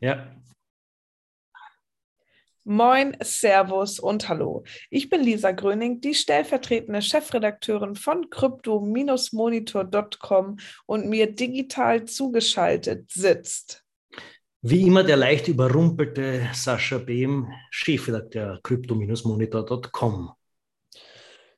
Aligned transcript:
Ja. 0.00 0.34
Moin, 2.64 3.16
Servus 3.22 3.98
und 3.98 4.28
Hallo. 4.28 4.62
Ich 4.90 5.08
bin 5.08 5.22
Lisa 5.22 5.52
Gröning, 5.52 6.02
die 6.02 6.14
stellvertretende 6.14 7.00
Chefredakteurin 7.00 7.96
von 7.96 8.28
crypto-monitor.com 8.28 10.58
und 10.84 11.08
mir 11.08 11.34
digital 11.34 12.04
zugeschaltet 12.04 13.10
sitzt. 13.10 13.86
Wie 14.60 14.82
immer 14.82 15.02
der 15.02 15.16
leicht 15.16 15.48
überrumpelte 15.48 16.50
Sascha 16.52 16.98
Behm, 16.98 17.50
Chefredakteur 17.70 18.60
crypto-monitor.com. 18.62 20.32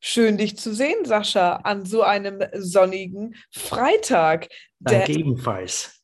Schön, 0.01 0.39
dich 0.39 0.57
zu 0.57 0.75
sehen, 0.75 1.05
Sascha, 1.05 1.57
an 1.57 1.85
so 1.85 2.03
einem 2.03 2.43
sonnigen 2.55 3.35
Freitag. 3.51 4.48
Danke 4.79 5.12
ebenfalls. 5.12 6.03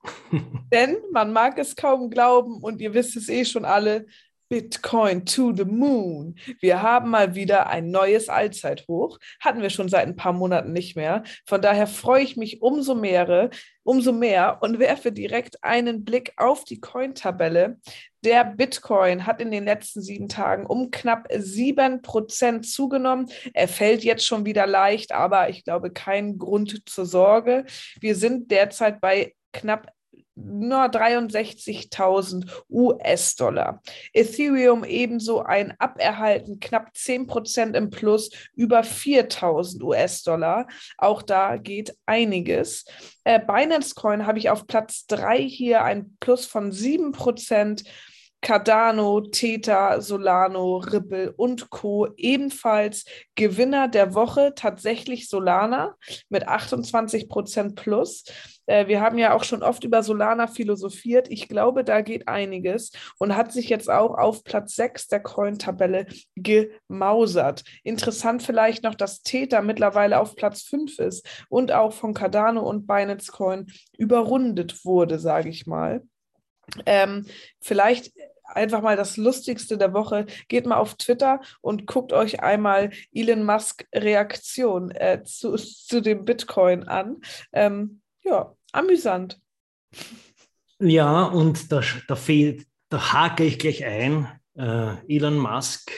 denn 0.72 0.98
man 1.12 1.32
mag 1.32 1.58
es 1.58 1.76
kaum 1.76 2.10
glauben 2.10 2.60
und 2.62 2.80
ihr 2.80 2.92
wisst 2.92 3.16
es 3.16 3.28
eh 3.28 3.44
schon 3.44 3.64
alle, 3.64 4.06
Bitcoin 4.48 5.24
to 5.24 5.52
the 5.54 5.64
moon. 5.64 6.36
Wir 6.60 6.82
haben 6.82 7.10
mal 7.10 7.34
wieder 7.34 7.68
ein 7.68 7.90
neues 7.90 8.28
Allzeithoch. 8.28 9.18
Hatten 9.40 9.62
wir 9.62 9.70
schon 9.70 9.88
seit 9.88 10.06
ein 10.06 10.16
paar 10.16 10.32
Monaten 10.32 10.72
nicht 10.72 10.96
mehr. 10.96 11.24
Von 11.46 11.60
daher 11.60 11.86
freue 11.86 12.22
ich 12.22 12.36
mich 12.36 12.62
umso 12.62 12.94
mehr, 12.94 13.50
umso 13.82 14.12
mehr 14.12 14.58
und 14.60 14.78
werfe 14.78 15.12
direkt 15.12 15.62
einen 15.64 16.04
Blick 16.04 16.32
auf 16.36 16.64
die 16.64 16.80
Coin-Tabelle. 16.80 17.78
Der 18.24 18.44
Bitcoin 18.44 19.26
hat 19.26 19.40
in 19.40 19.50
den 19.50 19.64
letzten 19.64 20.02
sieben 20.02 20.28
Tagen 20.28 20.66
um 20.66 20.90
knapp 20.90 21.28
sieben 21.36 22.02
Prozent 22.02 22.66
zugenommen. 22.66 23.30
Er 23.54 23.68
fällt 23.68 24.04
jetzt 24.04 24.26
schon 24.26 24.44
wieder 24.44 24.66
leicht, 24.66 25.12
aber 25.12 25.48
ich 25.48 25.64
glaube, 25.64 25.92
kein 25.92 26.38
Grund 26.38 26.88
zur 26.88 27.06
Sorge. 27.06 27.64
Wir 28.00 28.16
sind 28.16 28.50
derzeit 28.50 29.00
bei 29.00 29.34
knapp 29.52 29.92
63.000 30.36 32.46
US-Dollar. 32.68 33.80
Ethereum 34.12 34.84
ebenso 34.84 35.42
ein 35.42 35.74
Aberhalten, 35.78 36.60
knapp 36.60 36.90
10% 36.94 37.74
im 37.74 37.90
Plus, 37.90 38.30
über 38.54 38.80
4.000 38.80 39.82
US-Dollar. 39.82 40.66
Auch 40.98 41.22
da 41.22 41.56
geht 41.56 41.96
einiges. 42.06 42.84
Äh, 43.24 43.40
Binance 43.40 43.94
Coin 43.94 44.26
habe 44.26 44.38
ich 44.38 44.50
auf 44.50 44.66
Platz 44.66 45.06
3 45.06 45.38
hier 45.38 45.82
ein 45.82 46.16
Plus 46.20 46.46
von 46.46 46.70
7%. 46.70 47.84
Cardano, 48.46 49.22
Theta, 49.22 50.00
Solano, 50.00 50.76
Ripple 50.76 51.32
und 51.32 51.68
Co. 51.68 52.06
ebenfalls 52.16 53.04
Gewinner 53.34 53.88
der 53.88 54.14
Woche, 54.14 54.52
tatsächlich 54.54 55.28
Solana 55.28 55.96
mit 56.28 56.46
28% 56.48 57.74
plus. 57.74 58.22
Äh, 58.66 58.86
wir 58.86 59.00
haben 59.00 59.18
ja 59.18 59.34
auch 59.34 59.42
schon 59.42 59.64
oft 59.64 59.82
über 59.82 60.04
Solana 60.04 60.46
philosophiert. 60.46 61.26
Ich 61.28 61.48
glaube, 61.48 61.82
da 61.82 62.02
geht 62.02 62.28
einiges 62.28 62.92
und 63.18 63.34
hat 63.34 63.50
sich 63.50 63.68
jetzt 63.68 63.90
auch 63.90 64.16
auf 64.16 64.44
Platz 64.44 64.76
6 64.76 65.08
der 65.08 65.24
Coin-Tabelle 65.24 66.06
gemausert. 66.36 67.64
Interessant 67.82 68.44
vielleicht 68.44 68.84
noch, 68.84 68.94
dass 68.94 69.22
Theta 69.22 69.60
mittlerweile 69.60 70.20
auf 70.20 70.36
Platz 70.36 70.62
5 70.62 71.00
ist 71.00 71.26
und 71.48 71.72
auch 71.72 71.92
von 71.92 72.14
Cardano 72.14 72.60
und 72.60 72.86
Binance 72.86 73.32
Coin 73.32 73.66
überrundet 73.98 74.84
wurde, 74.84 75.18
sage 75.18 75.48
ich 75.48 75.66
mal. 75.66 76.04
Ähm, 76.84 77.26
vielleicht 77.60 78.12
einfach 78.46 78.82
mal 78.82 78.96
das 78.96 79.16
Lustigste 79.16 79.78
der 79.78 79.92
Woche. 79.92 80.26
Geht 80.48 80.66
mal 80.66 80.76
auf 80.76 80.94
Twitter 80.94 81.40
und 81.60 81.86
guckt 81.86 82.12
euch 82.12 82.40
einmal 82.40 82.90
Elon 83.12 83.44
Musk 83.44 83.86
Reaktion 83.94 84.90
äh, 84.90 85.22
zu, 85.24 85.54
zu 85.56 86.00
dem 86.00 86.24
Bitcoin 86.24 86.84
an. 86.84 87.16
Ähm, 87.52 88.00
ja, 88.22 88.54
amüsant. 88.72 89.40
Ja, 90.78 91.24
und 91.24 91.72
da, 91.72 91.80
da 92.06 92.16
fehlt, 92.16 92.66
da 92.88 93.12
hake 93.12 93.44
ich 93.44 93.58
gleich 93.58 93.84
ein. 93.84 94.28
Äh, 94.54 94.94
Elon 95.08 95.38
Musk, 95.38 95.90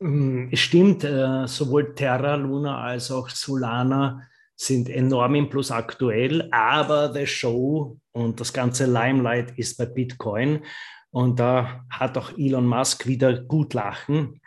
äh, 0.00 0.48
es 0.52 0.60
stimmt, 0.60 1.04
äh, 1.04 1.46
sowohl 1.46 1.94
Terra, 1.94 2.36
Luna 2.36 2.82
als 2.82 3.10
auch 3.10 3.28
Solana 3.28 4.22
sind 4.60 4.88
enorm 4.88 5.36
im 5.36 5.48
Plus 5.48 5.70
aktuell, 5.70 6.48
aber 6.50 7.12
the 7.12 7.26
Show 7.26 7.96
und 8.12 8.40
das 8.40 8.52
ganze 8.52 8.86
Limelight 8.86 9.56
ist 9.56 9.78
bei 9.78 9.86
Bitcoin. 9.86 10.64
Und 11.10 11.40
da 11.40 11.84
hat 11.90 12.18
auch 12.18 12.36
Elon 12.36 12.66
Musk 12.66 13.06
wieder 13.06 13.40
gut 13.40 13.74
lachen. 13.74 14.40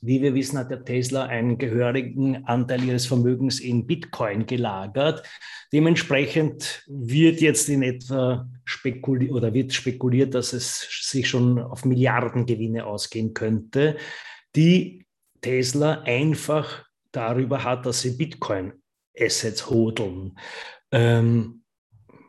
Wie 0.00 0.22
wir 0.22 0.34
wissen, 0.34 0.58
hat 0.58 0.70
der 0.70 0.84
Tesla 0.84 1.26
einen 1.26 1.58
gehörigen 1.58 2.44
Anteil 2.44 2.84
ihres 2.84 3.06
Vermögens 3.06 3.58
in 3.58 3.86
Bitcoin 3.86 4.46
gelagert. 4.46 5.24
Dementsprechend 5.72 6.84
wird 6.86 7.40
jetzt 7.40 7.68
in 7.68 7.82
etwa 7.82 8.48
spekuliert 8.64 9.32
oder 9.32 9.52
wird 9.54 9.72
spekuliert, 9.72 10.34
dass 10.34 10.52
es 10.52 10.86
sich 11.02 11.28
schon 11.28 11.58
auf 11.58 11.84
Milliardengewinne 11.84 12.86
ausgehen 12.86 13.34
könnte, 13.34 13.96
die 14.54 15.04
Tesla 15.40 16.02
einfach 16.02 16.84
darüber 17.10 17.64
hat, 17.64 17.86
dass 17.86 18.02
sie 18.02 18.16
Bitcoin-Assets 18.16 19.68
hodeln. 19.68 20.38
Ähm, 20.92 21.64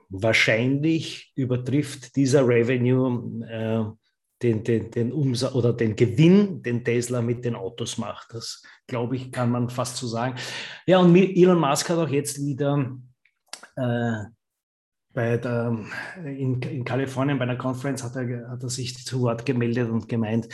wahrscheinlich 0.09 1.31
übertrifft 1.35 2.15
dieser 2.15 2.47
Revenue 2.47 3.45
äh, 3.47 3.85
den, 4.41 4.63
den, 4.63 4.91
den 4.91 5.11
Umsatz 5.11 5.53
oder 5.53 5.73
den 5.73 5.95
Gewinn, 5.95 6.61
den 6.61 6.83
Tesla 6.83 7.21
mit 7.21 7.43
den 7.45 7.55
Autos 7.55 7.97
macht. 7.97 8.33
Das, 8.33 8.63
glaube 8.87 9.15
ich, 9.17 9.31
kann 9.31 9.51
man 9.51 9.69
fast 9.69 9.97
so 9.97 10.07
sagen. 10.07 10.35
Ja, 10.85 10.99
und 10.99 11.15
Elon 11.15 11.59
Musk 11.59 11.89
hat 11.89 11.97
auch 11.97 12.09
jetzt 12.09 12.43
wieder 12.43 12.97
äh, 13.75 14.23
bei 15.13 15.37
der, 15.37 15.77
in, 16.23 16.61
in 16.61 16.83
Kalifornien 16.83 17.37
bei 17.37 17.43
einer 17.43 17.57
Konferenz 17.57 18.03
hat 18.03 18.15
er, 18.15 18.49
hat 18.49 18.63
er 18.63 18.69
sich 18.69 18.95
zu 19.05 19.21
Wort 19.21 19.45
gemeldet 19.45 19.89
und 19.89 20.07
gemeint, 20.07 20.47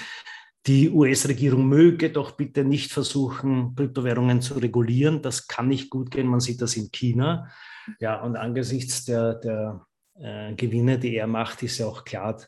die 0.65 0.89
US-Regierung 0.89 1.67
möge 1.67 2.09
doch 2.09 2.31
bitte 2.31 2.63
nicht 2.63 2.91
versuchen, 2.91 3.75
Kryptowährungen 3.75 4.41
zu 4.41 4.55
regulieren. 4.55 5.21
Das 5.21 5.47
kann 5.47 5.67
nicht 5.67 5.91
gut 5.91 6.09
gehen. 6.09 6.25
Man 6.25 6.39
sieht 6.39 6.61
das 6.61 6.75
in 6.75 6.91
China. 6.91 7.51
Ja, 7.99 8.21
und 8.21 8.35
angesichts 8.35 9.05
der, 9.05 9.35
der 9.35 9.85
äh, 10.19 10.53
Gewinne, 10.55 10.99
die 10.99 11.15
er 11.15 11.27
macht, 11.27 11.63
ist 11.63 11.77
ja 11.77 11.87
auch 11.87 12.03
klar, 12.03 12.41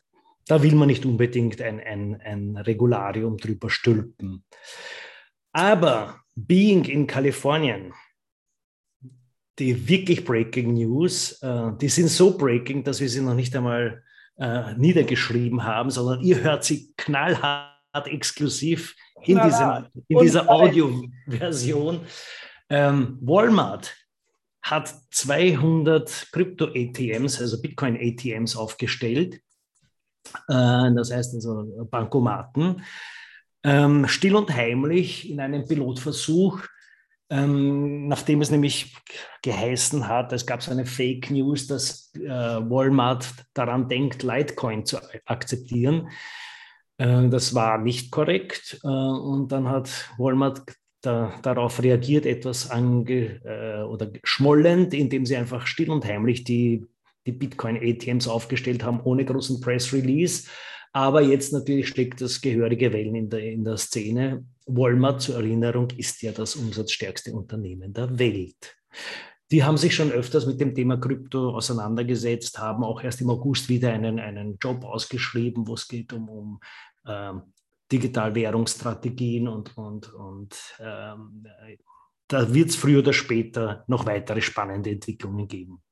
da 0.46 0.62
will 0.62 0.74
man 0.74 0.88
nicht 0.88 1.04
unbedingt 1.04 1.60
ein, 1.60 1.80
ein, 1.80 2.20
ein 2.20 2.56
Regularium 2.56 3.36
drüber 3.36 3.68
stülpen. 3.68 4.44
Aber 5.52 6.20
being 6.34 6.84
in 6.84 7.06
Kalifornien, 7.06 7.92
die 9.58 9.88
wirklich 9.88 10.24
Breaking 10.24 10.74
News, 10.74 11.42
äh, 11.42 11.72
die 11.80 11.88
sind 11.88 12.08
so 12.08 12.36
breaking, 12.36 12.84
dass 12.84 13.00
wir 13.00 13.08
sie 13.08 13.20
noch 13.20 13.34
nicht 13.34 13.54
einmal 13.56 14.02
äh, 14.38 14.74
niedergeschrieben 14.74 15.64
haben, 15.64 15.90
sondern 15.90 16.20
ihr 16.20 16.42
hört 16.42 16.64
sie 16.64 16.92
knallhart 16.96 18.06
exklusiv 18.06 18.94
in, 19.24 19.40
diesem, 19.42 19.86
in 20.06 20.18
dieser 20.20 20.48
Audioversion. 20.48 22.00
Ähm, 22.70 23.18
Walmart 23.20 23.96
hat 24.70 24.94
200 25.10 26.28
Krypto-ATMs, 26.32 27.40
also 27.40 27.60
Bitcoin-ATMs 27.60 28.56
aufgestellt. 28.56 29.40
Äh, 30.48 30.92
das 30.94 31.12
heißt 31.12 31.34
also 31.34 31.86
Bankomaten. 31.90 32.82
Ähm, 33.64 34.06
still 34.06 34.36
und 34.36 34.54
heimlich 34.54 35.28
in 35.28 35.40
einem 35.40 35.66
Pilotversuch, 35.66 36.62
ähm, 37.30 38.08
nachdem 38.08 38.40
es 38.40 38.50
nämlich 38.50 38.96
geheißen 39.42 40.06
hat, 40.08 40.32
es 40.32 40.46
gab 40.46 40.62
so 40.62 40.70
eine 40.70 40.86
Fake 40.86 41.30
News, 41.30 41.66
dass 41.66 42.12
äh, 42.14 42.28
Walmart 42.28 43.28
daran 43.54 43.88
denkt, 43.88 44.22
Litecoin 44.22 44.86
zu 44.86 44.98
akzeptieren. 45.26 46.08
Äh, 46.98 47.28
das 47.28 47.54
war 47.54 47.78
nicht 47.78 48.10
korrekt. 48.10 48.78
und 48.82 49.48
dann 49.48 49.68
hat 49.68 49.90
Walmart 50.18 50.62
da, 51.00 51.38
darauf 51.42 51.82
reagiert, 51.82 52.26
etwas 52.26 52.70
ange, 52.70 53.40
äh, 53.44 53.82
oder 53.82 54.06
geschmollend, 54.06 54.94
indem 54.94 55.26
sie 55.26 55.36
einfach 55.36 55.66
still 55.66 55.90
und 55.90 56.04
heimlich 56.04 56.44
die, 56.44 56.86
die 57.26 57.32
Bitcoin-ATMs 57.32 58.26
aufgestellt 58.28 58.82
haben, 58.82 59.00
ohne 59.00 59.24
großen 59.24 59.60
Press 59.60 59.92
Release. 59.92 60.48
Aber 60.92 61.22
jetzt 61.22 61.52
natürlich 61.52 61.88
schlägt 61.88 62.20
das 62.20 62.40
gehörige 62.40 62.92
Wellen 62.92 63.14
in 63.14 63.30
der, 63.30 63.40
in 63.40 63.64
der 63.64 63.76
Szene. 63.76 64.44
Walmart 64.66 65.22
zur 65.22 65.36
Erinnerung 65.36 65.88
ist 65.96 66.22
ja 66.22 66.32
das 66.32 66.56
umsatzstärkste 66.56 67.32
Unternehmen 67.32 67.92
der 67.92 68.18
Welt. 68.18 68.76
Die 69.50 69.64
haben 69.64 69.78
sich 69.78 69.94
schon 69.94 70.12
öfters 70.12 70.46
mit 70.46 70.60
dem 70.60 70.74
Thema 70.74 70.98
Krypto 70.98 71.50
auseinandergesetzt, 71.50 72.58
haben 72.58 72.84
auch 72.84 73.02
erst 73.02 73.20
im 73.20 73.30
August 73.30 73.68
wieder 73.68 73.92
einen, 73.92 74.18
einen 74.18 74.58
Job 74.60 74.84
ausgeschrieben, 74.84 75.66
wo 75.66 75.74
es 75.74 75.88
geht 75.88 76.12
um, 76.12 76.28
um 76.28 76.60
ähm, 77.06 77.42
Digitalwährungsstrategien 77.90 79.48
und, 79.48 79.76
und, 79.76 80.12
und 80.12 80.56
ähm, 80.78 81.46
da 82.28 82.52
wird 82.52 82.70
es 82.70 82.76
früher 82.76 83.00
oder 83.00 83.12
später 83.12 83.84
noch 83.86 84.06
weitere 84.06 84.42
spannende 84.42 84.90
Entwicklungen 84.90 85.48
geben. 85.48 85.82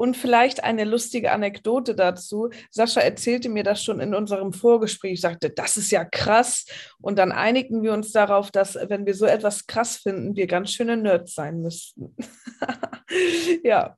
Und 0.00 0.16
vielleicht 0.16 0.64
eine 0.64 0.84
lustige 0.84 1.30
Anekdote 1.30 1.94
dazu. 1.94 2.48
Sascha 2.70 3.02
erzählte 3.02 3.50
mir 3.50 3.64
das 3.64 3.84
schon 3.84 4.00
in 4.00 4.14
unserem 4.14 4.54
Vorgespräch. 4.54 5.12
Ich 5.12 5.20
sagte, 5.20 5.50
das 5.50 5.76
ist 5.76 5.90
ja 5.90 6.06
krass. 6.06 6.64
Und 7.02 7.18
dann 7.18 7.32
einigten 7.32 7.82
wir 7.82 7.92
uns 7.92 8.10
darauf, 8.10 8.50
dass, 8.50 8.76
wenn 8.76 9.04
wir 9.04 9.14
so 9.14 9.26
etwas 9.26 9.66
krass 9.66 9.98
finden, 9.98 10.36
wir 10.36 10.46
ganz 10.46 10.72
schöne 10.72 10.96
Nerds 10.96 11.34
sein 11.34 11.60
müssten. 11.60 12.16
ja, 13.62 13.94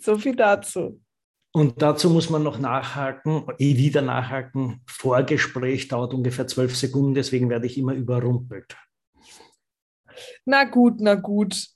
so 0.00 0.18
viel 0.18 0.36
dazu. 0.36 1.00
Und 1.58 1.82
dazu 1.82 2.08
muss 2.08 2.30
man 2.30 2.44
noch 2.44 2.60
nachhaken, 2.60 3.42
eh 3.58 3.76
wieder 3.76 4.00
nachhaken. 4.00 4.80
Vorgespräch 4.86 5.88
dauert 5.88 6.14
ungefähr 6.14 6.46
zwölf 6.46 6.76
Sekunden, 6.76 7.14
deswegen 7.14 7.50
werde 7.50 7.66
ich 7.66 7.76
immer 7.76 7.94
überrumpelt. 7.94 8.76
Na 10.44 10.62
gut, 10.62 11.00
na 11.00 11.16
gut. 11.16 11.66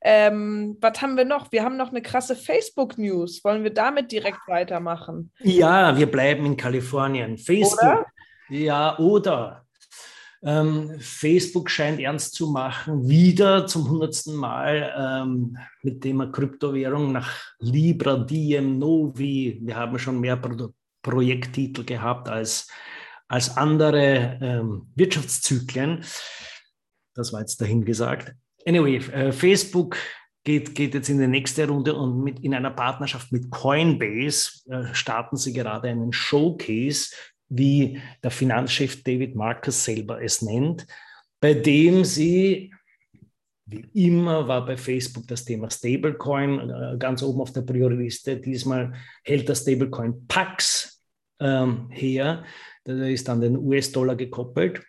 Ähm, 0.00 0.78
was 0.80 1.00
haben 1.00 1.16
wir 1.16 1.24
noch? 1.24 1.52
Wir 1.52 1.62
haben 1.62 1.76
noch 1.76 1.90
eine 1.90 2.02
krasse 2.02 2.34
Facebook-News. 2.34 3.44
Wollen 3.44 3.62
wir 3.62 3.72
damit 3.72 4.10
direkt 4.10 4.48
weitermachen? 4.48 5.30
Ja, 5.38 5.96
wir 5.96 6.10
bleiben 6.10 6.44
in 6.44 6.56
Kalifornien. 6.56 7.38
Facebook. 7.38 7.78
Oder? 7.80 8.06
Ja, 8.48 8.98
oder. 8.98 9.63
Ähm, 10.46 11.00
Facebook 11.00 11.70
scheint 11.70 11.98
ernst 12.00 12.34
zu 12.34 12.50
machen, 12.50 13.08
wieder 13.08 13.66
zum 13.66 13.88
hundertsten 13.88 14.36
Mal 14.36 14.92
ähm, 14.96 15.56
mit 15.82 16.04
dem 16.04 16.30
Kryptowährung 16.30 17.12
nach 17.12 17.30
Libra, 17.60 18.18
Diem, 18.18 18.78
Novi. 18.78 19.58
Wir 19.62 19.76
haben 19.76 19.98
schon 19.98 20.20
mehr 20.20 20.36
Pro 20.36 20.70
Projekttitel 21.02 21.84
gehabt 21.84 22.30
als, 22.30 22.66
als 23.28 23.56
andere 23.56 24.38
ähm, 24.40 24.90
Wirtschaftszyklen. 24.94 26.02
Das 27.14 27.32
war 27.32 27.40
jetzt 27.40 27.60
dahin 27.60 27.84
gesagt. 27.84 28.34
Anyway, 28.66 28.96
äh, 28.96 29.30
Facebook 29.30 29.98
geht, 30.44 30.74
geht 30.74 30.94
jetzt 30.94 31.08
in 31.08 31.18
die 31.18 31.26
nächste 31.26 31.68
Runde 31.68 31.94
und 31.94 32.22
mit, 32.22 32.40
in 32.40 32.54
einer 32.54 32.70
Partnerschaft 32.70 33.32
mit 33.32 33.50
Coinbase 33.50 34.62
äh, 34.70 34.94
starten 34.94 35.36
sie 35.36 35.52
gerade 35.52 35.88
einen 35.88 36.12
Showcase, 36.12 37.14
wie 37.56 38.00
der 38.22 38.30
Finanzchef 38.30 39.02
David 39.02 39.34
Marcus 39.34 39.84
selber 39.84 40.22
es 40.22 40.42
nennt, 40.42 40.86
bei 41.40 41.54
dem 41.54 42.04
sie, 42.04 42.72
wie 43.66 43.86
immer 44.06 44.46
war 44.46 44.64
bei 44.64 44.76
Facebook 44.76 45.26
das 45.26 45.44
Thema 45.44 45.70
Stablecoin 45.70 46.70
äh, 46.70 46.96
ganz 46.98 47.22
oben 47.22 47.40
auf 47.40 47.52
der 47.52 47.62
Priorliste. 47.62 48.36
Diesmal 48.36 48.92
hält 49.22 49.48
das 49.48 49.62
Stablecoin 49.62 50.26
Pax 50.26 51.02
ähm, 51.40 51.88
her. 51.90 52.44
Da 52.84 52.92
ist 53.06 53.28
an 53.28 53.40
den 53.40 53.56
US-Dollar 53.56 54.16
gekoppelt. 54.16 54.82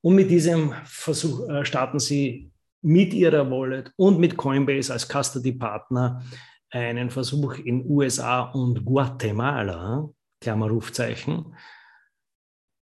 Und 0.00 0.14
mit 0.14 0.30
diesem 0.30 0.74
Versuch 0.84 1.48
äh, 1.48 1.64
starten 1.64 1.98
sie 1.98 2.50
mit 2.82 3.14
ihrer 3.14 3.48
Wallet 3.50 3.92
und 3.96 4.18
mit 4.18 4.36
Coinbase 4.36 4.92
als 4.92 5.06
Custody-Partner 5.08 6.22
einen 6.70 7.10
Versuch 7.10 7.54
in 7.58 7.84
USA 7.88 8.42
und 8.42 8.84
Guatemala, 8.84 10.08
Klammerrufzeichen. 10.40 11.54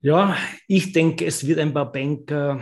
Ja, 0.01 0.37
ich 0.67 0.91
denke, 0.93 1.25
es 1.25 1.45
wird 1.45 1.59
ein 1.59 1.73
paar 1.73 1.91
Banker 1.91 2.61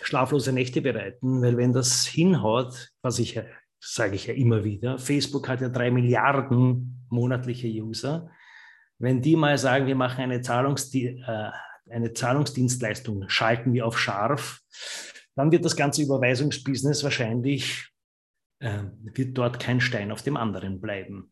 schlaflose 0.00 0.52
Nächte 0.52 0.82
bereiten, 0.82 1.40
weil 1.42 1.56
wenn 1.56 1.72
das 1.72 2.04
hinhaut, 2.06 2.90
was 3.00 3.18
ich 3.18 3.40
sage 3.86 4.16
ich 4.16 4.26
ja 4.26 4.34
immer 4.34 4.64
wieder, 4.64 4.98
Facebook 4.98 5.48
hat 5.48 5.60
ja 5.60 5.68
drei 5.68 5.90
Milliarden 5.90 7.06
monatliche 7.10 7.68
User. 7.68 8.30
Wenn 8.98 9.20
die 9.20 9.36
mal 9.36 9.58
sagen, 9.58 9.86
wir 9.86 9.94
machen 9.94 10.22
eine, 10.22 10.40
Zahlungsdi 10.40 11.22
äh, 11.26 11.50
eine 11.90 12.14
Zahlungsdienstleistung, 12.14 13.28
schalten 13.28 13.74
wir 13.74 13.86
auf 13.86 13.98
scharf, 13.98 14.62
dann 15.36 15.52
wird 15.52 15.64
das 15.64 15.76
ganze 15.76 16.02
Überweisungsbusiness 16.02 17.04
wahrscheinlich, 17.04 17.90
äh, 18.60 18.84
wird 19.02 19.36
dort 19.36 19.60
kein 19.60 19.80
Stein 19.80 20.10
auf 20.10 20.22
dem 20.22 20.36
anderen 20.36 20.80
bleiben. 20.80 21.30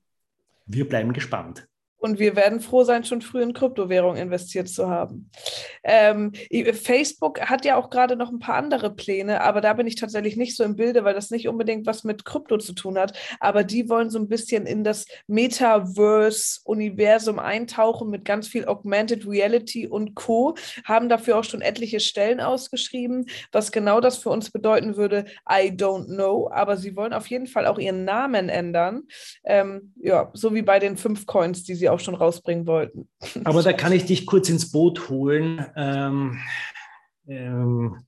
Wir 0.66 0.86
bleiben 0.86 1.12
gespannt. 1.12 1.66
Und 2.02 2.18
wir 2.18 2.34
werden 2.34 2.60
froh 2.60 2.82
sein, 2.82 3.04
schon 3.04 3.22
früh 3.22 3.42
in 3.42 3.52
Kryptowährung 3.52 4.16
investiert 4.16 4.68
zu 4.68 4.90
haben. 4.90 5.30
Ähm, 5.84 6.32
Facebook 6.72 7.40
hat 7.42 7.64
ja 7.64 7.76
auch 7.76 7.90
gerade 7.90 8.16
noch 8.16 8.32
ein 8.32 8.40
paar 8.40 8.56
andere 8.56 8.92
Pläne, 8.92 9.40
aber 9.40 9.60
da 9.60 9.72
bin 9.72 9.86
ich 9.86 9.94
tatsächlich 9.94 10.36
nicht 10.36 10.56
so 10.56 10.64
im 10.64 10.74
Bilde, 10.74 11.04
weil 11.04 11.14
das 11.14 11.30
nicht 11.30 11.46
unbedingt 11.46 11.86
was 11.86 12.02
mit 12.02 12.24
Krypto 12.24 12.58
zu 12.58 12.72
tun 12.72 12.98
hat. 12.98 13.16
Aber 13.38 13.62
die 13.62 13.88
wollen 13.88 14.10
so 14.10 14.18
ein 14.18 14.28
bisschen 14.28 14.66
in 14.66 14.82
das 14.82 15.06
Metaverse-Universum 15.28 17.38
eintauchen 17.38 18.10
mit 18.10 18.24
ganz 18.24 18.48
viel 18.48 18.64
Augmented 18.64 19.24
Reality 19.24 19.86
und 19.86 20.16
Co. 20.16 20.56
Haben 20.84 21.08
dafür 21.08 21.38
auch 21.38 21.44
schon 21.44 21.60
etliche 21.60 22.00
Stellen 22.00 22.40
ausgeschrieben. 22.40 23.26
Was 23.52 23.70
genau 23.70 24.00
das 24.00 24.18
für 24.18 24.30
uns 24.30 24.50
bedeuten 24.50 24.96
würde, 24.96 25.26
I 25.48 25.70
don't 25.70 26.06
know. 26.06 26.50
Aber 26.52 26.76
sie 26.76 26.96
wollen 26.96 27.12
auf 27.12 27.28
jeden 27.28 27.46
Fall 27.46 27.68
auch 27.68 27.78
ihren 27.78 28.04
Namen 28.04 28.48
ändern. 28.48 29.04
Ähm, 29.44 29.94
ja, 30.00 30.30
so 30.32 30.52
wie 30.52 30.62
bei 30.62 30.80
den 30.80 30.96
fünf 30.96 31.26
Coins, 31.26 31.62
die 31.62 31.76
sie 31.76 31.91
auch 31.92 32.00
schon 32.00 32.14
rausbringen 32.14 32.66
wollten. 32.66 33.08
Aber 33.44 33.62
da 33.62 33.72
kann 33.72 33.92
ich 33.92 34.04
dich 34.04 34.26
kurz 34.26 34.48
ins 34.48 34.70
Boot 34.70 35.08
holen. 35.08 35.64
Ähm, 35.76 36.38
ähm, 37.28 38.04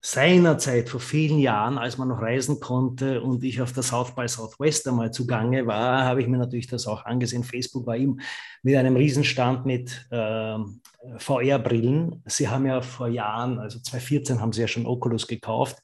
seinerzeit, 0.00 0.88
vor 0.88 1.00
vielen 1.00 1.38
Jahren, 1.38 1.76
als 1.76 1.98
man 1.98 2.08
noch 2.08 2.22
reisen 2.22 2.60
konnte 2.60 3.20
und 3.20 3.42
ich 3.42 3.60
auf 3.60 3.72
der 3.72 3.82
South 3.82 4.14
by 4.14 4.28
Southwest 4.28 4.86
einmal 4.86 5.10
zugange 5.10 5.66
war, 5.66 6.04
habe 6.04 6.22
ich 6.22 6.28
mir 6.28 6.38
natürlich 6.38 6.68
das 6.68 6.86
auch 6.86 7.04
angesehen. 7.04 7.42
Facebook 7.42 7.86
war 7.86 7.96
ihm 7.96 8.20
mit 8.62 8.76
einem 8.76 8.96
Riesenstand 8.96 9.66
mit 9.66 10.08
ähm, 10.10 10.80
VR-Brillen. 11.18 12.22
Sie 12.26 12.48
haben 12.48 12.66
ja 12.66 12.80
vor 12.80 13.08
Jahren, 13.08 13.58
also 13.58 13.80
2014 13.80 14.40
haben 14.40 14.52
sie 14.52 14.60
ja 14.60 14.68
schon 14.68 14.86
Oculus 14.86 15.26
gekauft, 15.26 15.78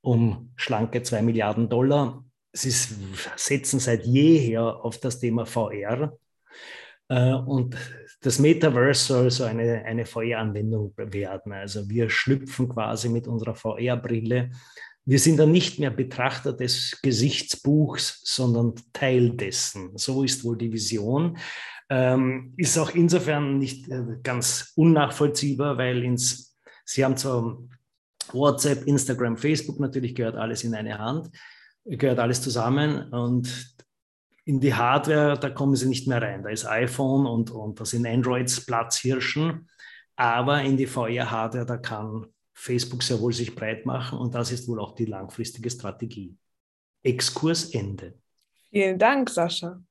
um 0.00 0.52
schlanke 0.56 1.02
2 1.02 1.22
Milliarden 1.22 1.68
Dollar. 1.68 2.24
Sie 2.52 2.70
setzen 3.36 3.80
seit 3.80 4.04
jeher 4.04 4.84
auf 4.84 4.98
das 4.98 5.20
Thema 5.20 5.46
VR. 5.46 6.12
Äh, 7.12 7.34
und 7.34 7.76
das 8.22 8.38
Metaverse 8.38 9.04
soll 9.04 9.30
so 9.30 9.44
eine, 9.44 9.84
eine 9.84 10.06
VR-Anwendung 10.06 10.94
werden. 10.96 11.52
Also 11.52 11.88
wir 11.90 12.08
schlüpfen 12.08 12.68
quasi 12.68 13.08
mit 13.08 13.26
unserer 13.26 13.54
VR-Brille. 13.54 14.50
Wir 15.04 15.18
sind 15.18 15.38
dann 15.38 15.50
nicht 15.50 15.80
mehr 15.80 15.90
Betrachter 15.90 16.52
des 16.52 16.98
Gesichtsbuchs, 17.02 18.22
sondern 18.24 18.74
Teil 18.92 19.30
dessen. 19.30 19.96
So 19.96 20.22
ist 20.22 20.44
wohl 20.44 20.56
die 20.56 20.72
Vision. 20.72 21.36
Ähm, 21.90 22.54
ist 22.56 22.78
auch 22.78 22.90
insofern 22.94 23.58
nicht 23.58 23.88
äh, 23.88 24.02
ganz 24.22 24.72
unnachvollziehbar, 24.76 25.76
weil 25.76 26.04
ins, 26.04 26.56
Sie 26.84 27.04
haben 27.04 27.16
zwar 27.16 27.58
WhatsApp, 28.32 28.86
Instagram, 28.86 29.36
Facebook, 29.36 29.80
natürlich 29.80 30.14
gehört 30.14 30.36
alles 30.36 30.64
in 30.64 30.74
eine 30.74 30.98
Hand, 30.98 31.30
gehört 31.84 32.20
alles 32.20 32.40
zusammen. 32.40 33.12
Und 33.12 33.74
in 34.44 34.60
die 34.60 34.74
Hardware, 34.74 35.38
da 35.38 35.50
kommen 35.50 35.76
sie 35.76 35.88
nicht 35.88 36.08
mehr 36.08 36.20
rein. 36.20 36.42
Da 36.42 36.50
ist 36.50 36.66
iPhone 36.66 37.26
und, 37.26 37.50
und 37.50 37.78
da 37.78 37.84
sind 37.84 38.06
Androids 38.06 38.64
Platzhirschen. 38.64 39.68
Aber 40.16 40.62
in 40.62 40.76
die 40.76 40.86
VR-Hardware, 40.86 41.66
da 41.66 41.76
kann 41.76 42.26
Facebook 42.52 43.02
sehr 43.02 43.20
wohl 43.20 43.32
sich 43.32 43.54
breit 43.54 43.86
machen 43.86 44.18
und 44.18 44.34
das 44.34 44.52
ist 44.52 44.68
wohl 44.68 44.78
auch 44.78 44.94
die 44.94 45.06
langfristige 45.06 45.70
Strategie. 45.70 46.36
Exkurs 47.02 47.70
Ende. 47.74 48.14
Vielen 48.70 48.98
Dank, 48.98 49.30
Sascha. 49.30 49.82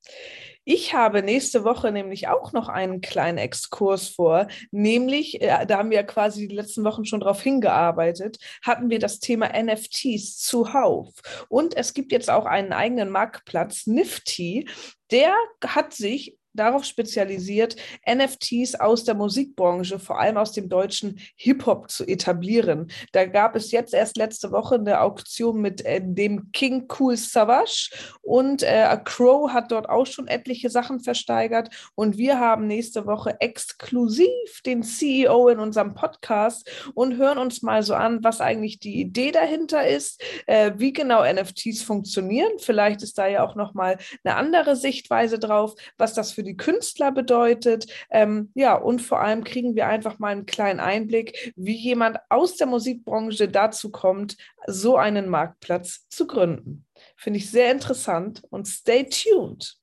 Ich 0.64 0.94
habe 0.94 1.24
nächste 1.24 1.64
Woche 1.64 1.92
nämlich 1.92 2.28
auch 2.28 2.54
noch 2.54 2.70
einen 2.70 3.02
kleinen 3.02 3.40
Exkurs 3.40 4.10
vor, 4.10 4.48
nämlich, 4.70 5.42
äh, 5.42 5.66
da 5.66 5.80
haben 5.80 5.90
wir 5.90 6.04
quasi 6.04 6.48
die 6.48 6.56
letzten 6.56 6.84
Wochen 6.84 7.06
schon 7.06 7.20
darauf 7.20 7.42
hingearbeitet, 7.42 8.38
hatten 8.64 8.90
wir 8.90 9.00
das 9.00 9.20
Thema 9.20 9.50
NFTs 9.54 10.38
zuhauf. 10.38 11.10
Und 11.50 11.76
es 11.76 11.94
gibt 11.94 12.12
jetzt 12.12 12.30
auch 12.30 12.46
einen 12.46 12.74
eigenen 12.74 13.10
Marktplatz, 13.10 13.88
Nifty, 13.88 14.68
der 15.10 15.34
hat 15.66 15.94
sich 15.94 16.38
darauf 16.54 16.84
spezialisiert, 16.86 17.76
NFTs 18.08 18.76
aus 18.76 19.04
der 19.04 19.16
Musikbranche, 19.16 20.00
vor 20.00 20.20
allem 20.20 20.38
aus 20.38 20.52
dem 20.52 20.70
deutschen 20.70 21.20
Hip-Hop 21.36 21.90
zu 21.90 22.06
etablieren. 22.06 22.92
Da 23.12 23.26
gab 23.26 23.56
es 23.56 23.72
jetzt 23.72 23.94
erst 23.94 24.18
letzte 24.18 24.52
Woche 24.52 24.76
eine 24.76 25.02
Auktion 25.02 25.62
mit 25.62 25.86
äh, 25.86 26.02
dem 26.04 26.52
King 26.52 26.88
Cool 27.00 27.18
Savage 27.18 27.90
und 28.22 28.64
äh, 28.64 28.98
Crow 29.04 29.52
hat 29.52 29.72
dort 29.72 29.90
auch 29.90 30.06
schon 30.06 30.28
etliche 30.28 30.70
Sachen 30.70 31.00
versteigert 31.00 31.70
und 31.96 32.18
wir 32.18 32.40
haben 32.40 32.68
nächste 32.68 33.06
Woche 33.06 33.40
exklusiv 33.40 34.28
den 34.66 34.84
CEO 34.84 35.48
in 35.50 35.60
unserem 35.60 35.94
Podcast 35.94 36.70
und 36.94 37.18
hören 37.18 37.38
uns 37.38 37.62
mal 37.62 37.84
so 37.84 37.94
an, 37.94 38.24
was 38.24 38.42
eigentlich 38.42 38.80
die 38.80 39.00
Idee 39.00 39.32
dahinter 39.32 39.88
ist, 39.88 40.22
äh, 40.48 40.72
wie 40.78 40.94
genau 40.94 41.24
NFTs 41.24 41.84
funktionieren. 41.84 42.52
Vielleicht 42.60 43.02
ist 43.02 43.18
da 43.18 43.28
ja 43.28 43.44
auch 43.44 43.56
noch 43.56 43.74
mal 43.74 43.98
eine 44.24 44.36
andere 44.36 44.76
Sichtweise 44.76 45.40
drauf, 45.40 45.76
was 45.98 46.14
das 46.14 46.32
für 46.32 46.41
für 46.42 46.46
die 46.46 46.58
Künstler 46.58 47.12
bedeutet. 47.12 47.86
Ähm, 48.10 48.50
ja, 48.56 48.74
und 48.74 49.00
vor 49.00 49.22
allem 49.22 49.44
kriegen 49.44 49.76
wir 49.76 49.86
einfach 49.86 50.18
mal 50.18 50.30
einen 50.30 50.48
kleinen 50.48 50.80
Einblick, 50.80 51.54
wie 51.56 51.78
jemand 51.78 52.18
aus 52.30 52.56
der 52.56 52.66
Musikbranche 52.66 53.48
dazu 53.48 53.92
kommt, 53.92 54.38
so 54.66 54.98
einen 54.98 55.30
Marktplatz 55.30 56.08
zu 56.10 56.26
gründen. 56.26 56.88
Finde 57.16 57.38
ich 57.38 57.52
sehr 57.52 57.72
interessant 57.72 58.42
und 58.50 58.68
stay 58.68 59.08
tuned. 59.08 59.78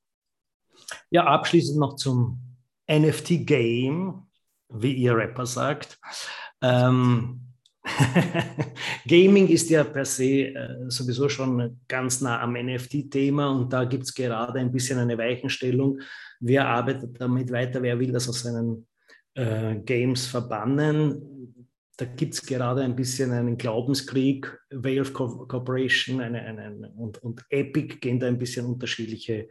Ja, 1.10 1.26
abschließend 1.26 1.78
noch 1.78 1.94
zum 1.94 2.40
NFT-Game, 2.90 4.26
wie 4.68 4.94
ihr 4.94 5.16
Rapper 5.16 5.46
sagt. 5.46 6.00
Ähm, 6.60 7.54
Gaming 9.06 9.46
ist 9.46 9.70
ja 9.70 9.84
per 9.84 10.04
se 10.04 10.24
äh, 10.24 10.90
sowieso 10.90 11.28
schon 11.28 11.78
ganz 11.86 12.20
nah 12.20 12.40
am 12.40 12.54
NFT-Thema 12.54 13.48
und 13.48 13.72
da 13.72 13.84
gibt 13.84 14.04
es 14.04 14.14
gerade 14.14 14.58
ein 14.58 14.72
bisschen 14.72 14.98
eine 14.98 15.16
Weichenstellung. 15.16 16.00
Wer 16.40 16.66
arbeitet 16.66 17.20
damit 17.20 17.50
weiter? 17.50 17.82
Wer 17.82 17.98
will 17.98 18.12
das 18.12 18.28
aus 18.28 18.40
seinen 18.40 18.86
äh, 19.34 19.76
Games 19.76 20.26
verbannen? 20.26 21.54
Da 21.96 22.04
gibt 22.04 22.34
es 22.34 22.46
gerade 22.46 22.82
ein 22.82 22.94
bisschen 22.94 23.32
einen 23.32 23.58
Glaubenskrieg. 23.58 24.56
Valve 24.70 25.12
Corporation 25.12 26.20
eine, 26.20 26.40
eine, 26.40 26.92
und, 26.96 27.20
und 27.22 27.44
Epic 27.50 27.96
gehen 27.96 28.20
da 28.20 28.28
ein 28.28 28.38
bisschen 28.38 28.66
unterschiedliche 28.66 29.48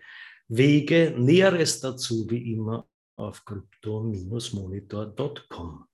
Wege. 0.48 1.13
Näheres 1.17 1.82
dazu 1.82 2.25
wie 2.29 2.53
immer 2.53 2.88
auf 3.17 3.44
crypto-monitor.com. 3.44 5.86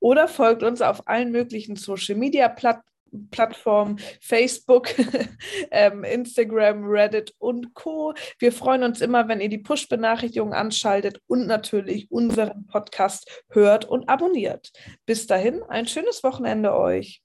Oder 0.00 0.26
folgt 0.26 0.62
uns 0.62 0.80
auf 0.80 1.06
allen 1.06 1.30
möglichen 1.30 1.76
Social 1.76 2.16
Media 2.16 2.48
Plattformen. 2.48 2.91
Plattformen, 3.30 3.98
Facebook, 4.20 4.88
ähm, 5.70 6.04
Instagram, 6.04 6.84
Reddit 6.84 7.34
und 7.38 7.74
Co. 7.74 8.14
Wir 8.38 8.52
freuen 8.52 8.82
uns 8.82 9.00
immer, 9.00 9.28
wenn 9.28 9.40
ihr 9.40 9.48
die 9.48 9.58
Push-Benachrichtigungen 9.58 10.54
anschaltet 10.54 11.20
und 11.26 11.46
natürlich 11.46 12.10
unseren 12.10 12.66
Podcast 12.66 13.44
hört 13.50 13.84
und 13.84 14.08
abonniert. 14.08 14.70
Bis 15.06 15.26
dahin, 15.26 15.62
ein 15.64 15.86
schönes 15.86 16.22
Wochenende 16.22 16.74
euch. 16.74 17.22